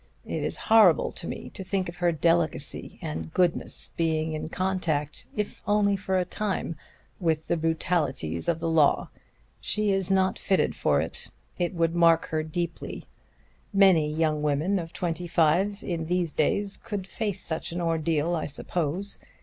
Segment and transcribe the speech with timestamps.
[0.25, 5.27] It is horrible to me to think of her delicacy and goodness being in contact,
[5.35, 6.75] if only for a time,
[7.19, 9.09] with the brutalities of the law.
[9.59, 11.27] She is not fitted for it.
[11.59, 13.05] It would mark her deeply.
[13.71, 18.47] Many young women of twenty five in these days could face such an ordeal, I
[18.47, 19.19] suppose.